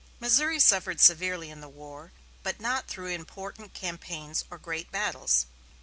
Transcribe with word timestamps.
Missouri 0.19 0.57
suffered 0.59 0.99
severely 0.99 1.51
in 1.51 1.61
the 1.61 1.69
war, 1.69 2.11
but 2.41 2.59
not 2.59 2.87
through 2.87 3.09
important 3.09 3.75
campaigns 3.75 4.43
or 4.49 4.57
great 4.57 4.91
battles. 4.91 5.45